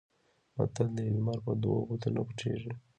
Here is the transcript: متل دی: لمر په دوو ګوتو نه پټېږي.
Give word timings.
متل 0.55 0.87
دی: 0.95 1.05
لمر 1.15 1.37
په 1.45 1.51
دوو 1.61 1.87
ګوتو 1.87 2.09
نه 2.15 2.21
پټېږي. 2.27 2.71